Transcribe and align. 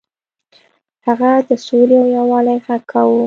هغه 1.07 1.31
د 1.47 1.49
سولې 1.65 1.95
او 2.01 2.07
یووالي 2.15 2.55
غږ 2.65 2.81
کاوه. 2.91 3.17